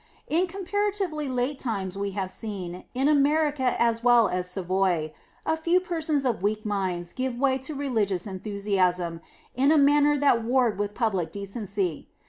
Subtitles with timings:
[0.27, 5.13] In comparatively late times we have seen, in America as well as Savoy,
[5.45, 9.21] a few persons of weak minds give way to religious enthusiasm
[9.53, 12.07] in a manner that warred with public decency.